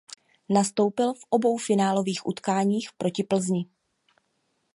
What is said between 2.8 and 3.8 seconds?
proti Plzni.